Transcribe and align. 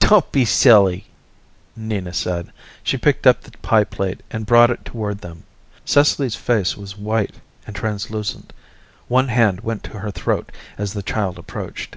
"Don't 0.00 0.30
be 0.32 0.44
silly," 0.44 1.06
Nina 1.74 2.12
said. 2.12 2.52
She 2.82 2.98
picked 2.98 3.26
up 3.26 3.40
the 3.40 3.52
pie 3.62 3.84
plate 3.84 4.22
and 4.30 4.44
brought 4.44 4.68
it 4.70 4.84
toward 4.84 5.20
them. 5.22 5.44
Cecily's 5.82 6.36
face 6.36 6.76
was 6.76 6.98
white 6.98 7.36
and 7.66 7.74
translucent, 7.74 8.52
one 9.08 9.28
hand 9.28 9.62
went 9.62 9.82
to 9.84 10.00
her 10.00 10.10
throat 10.10 10.52
as 10.76 10.92
the 10.92 11.02
child 11.02 11.38
approached. 11.38 11.96